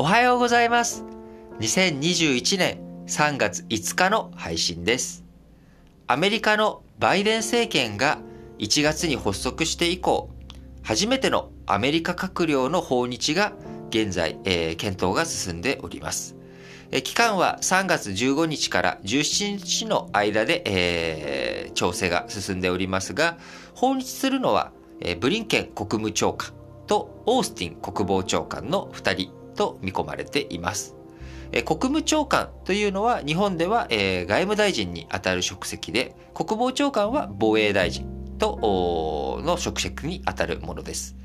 [0.00, 1.04] おはようございます。
[1.58, 2.78] 2021年
[3.08, 5.24] 3月5日の配信です。
[6.06, 8.18] アメリカのバイデン政権が
[8.60, 10.30] 1月に発足して以降、
[10.84, 13.54] 初めてのアメリカ閣僚の訪日が
[13.90, 16.36] 現在、えー検討が進んでおります。
[16.92, 23.36] え期間は3月15日から17日の間で、えー調整が進んでおりますが、
[23.74, 26.52] 訪日するのは、えーブリンケン国務長官
[26.86, 30.94] とオースティン国防長官の2人と見込まれています。
[31.50, 38.06] 国務長官というのは日本では、外務大臣にあたる職責で、国防長官は防衛大臣
[38.38, 38.58] と
[39.48, 41.16] の職責にあたるものです。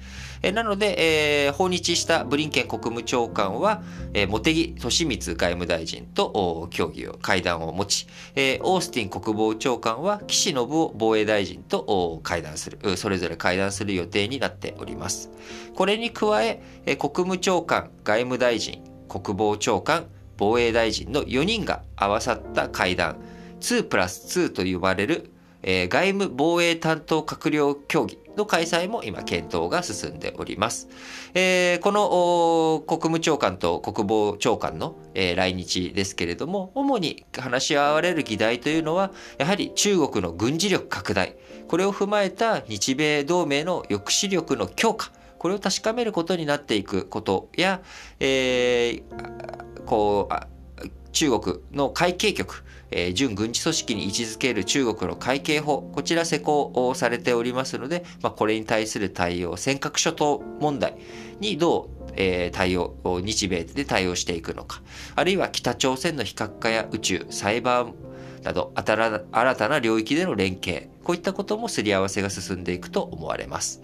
[0.42, 3.82] えなので、えー訪日したブリンケン国務長官は、
[4.14, 15.30] えー茂木敏光外務大臣と協議を、会談を持ち、えーオースティン国防長官は岸信夫防衛大臣と会談する、それぞれ会談する予定になっております。
[15.76, 23.18] これに加え、えー国務長官、外務大臣、国防長官、防衛大臣の4人が合わさった会談、
[23.62, 25.33] 2プラス2と呼ばれる、
[25.64, 30.88] えー外務防衛担当閣僚協議の開催も今検討が進んでおります。
[31.34, 41.36] えーこの国務長官と国防長官の、えー来日ですけれども、主に話し合われる議題というのは、やはり中国の軍事力拡大、
[41.68, 47.82] これを踏まえた日米同盟の抑止力の強化、これを確かめることになっていくことや、
[48.20, 52.64] えーこう、中国の海警局、
[52.96, 60.96] えー準軍事組織に位置づける中国の海警法、こちら施行されておりますので、まあ、これに対する対応、尖閣諸島問題
[61.40, 64.82] にどう、え対応、日米で対応していくのか、
[65.16, 67.94] あるいは北朝鮮の非核化や宇宙、サイバー
[68.44, 73.82] など新たな領域での連携、こういったこともすり合わせが進んでいくと思われます。